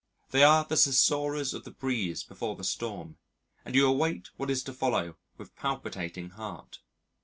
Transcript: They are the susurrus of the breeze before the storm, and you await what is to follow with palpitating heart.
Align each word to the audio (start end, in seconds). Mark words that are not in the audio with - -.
They 0.31 0.41
are 0.43 0.65
the 0.65 0.77
susurrus 0.77 1.53
of 1.53 1.63
the 1.63 1.69
breeze 1.69 2.23
before 2.23 2.55
the 2.55 2.63
storm, 2.63 3.17
and 3.63 3.75
you 3.75 3.85
await 3.85 4.31
what 4.35 4.49
is 4.49 4.63
to 4.63 4.73
follow 4.73 5.17
with 5.37 5.55
palpitating 5.55 6.31
heart. 6.31 6.79